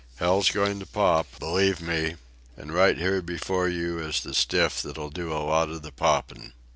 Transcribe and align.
Hell's 0.15 0.49
going 0.49 0.79
to 0.79 0.85
pop, 0.87 1.27
believe 1.37 1.79
me, 1.79 2.15
and 2.57 2.73
right 2.73 2.97
here 2.97 3.21
before 3.21 3.67
you 3.69 3.99
is 3.99 4.21
the 4.23 4.33
stiff 4.33 4.81
that'll 4.81 5.11
do 5.11 5.31
a 5.31 5.37
lot 5.45 5.69
of 5.69 5.83
the 5.83 5.91
poppin'. 5.91 6.53